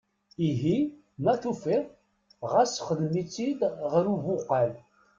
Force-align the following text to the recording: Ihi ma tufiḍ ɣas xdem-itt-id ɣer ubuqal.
Ihi 0.49 0.77
ma 1.23 1.33
tufiḍ 1.41 1.83
ɣas 2.51 2.73
xdem-itt-id 2.87 3.59
ɣer 3.91 4.05
ubuqal. 4.13 4.71